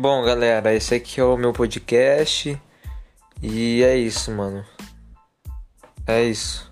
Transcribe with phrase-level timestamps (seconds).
[0.00, 2.58] Bom, galera, esse aqui é o meu podcast.
[3.42, 4.64] E é isso, mano.
[6.06, 6.69] É isso.